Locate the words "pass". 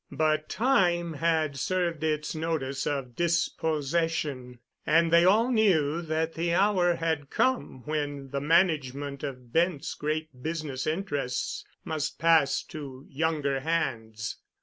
12.17-12.63